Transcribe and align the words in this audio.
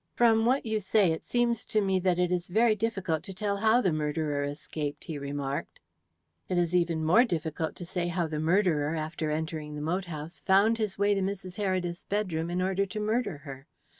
"From 0.15 0.45
what 0.47 0.65
you 0.65 0.79
say 0.79 1.11
it 1.11 1.23
seems 1.23 1.63
to 1.67 1.79
me 1.79 1.99
that 1.99 2.17
it 2.17 2.31
is 2.31 2.47
very 2.47 2.75
difficult 2.75 3.21
to 3.21 3.35
tell 3.35 3.57
how 3.57 3.81
the 3.81 3.93
murderer 3.93 4.43
escaped," 4.43 5.03
he 5.03 5.19
remarked. 5.19 5.79
"It 6.49 6.57
is 6.57 6.73
even 6.75 7.05
more 7.05 7.23
difficult 7.23 7.75
to 7.75 7.85
say 7.85 8.07
how 8.07 8.25
the 8.25 8.39
murderer, 8.39 8.95
after 8.95 9.29
entering 9.29 9.75
the 9.75 9.81
moat 9.83 10.05
house, 10.05 10.39
found 10.39 10.79
his 10.79 10.97
way 10.97 11.13
to 11.13 11.21
Mrs. 11.21 11.57
Heredith's 11.63 12.05
bedroom 12.05 12.49
in 12.49 12.63
order 12.63 12.87
to 12.87 12.99
murder 12.99 13.37
her. 13.45 13.67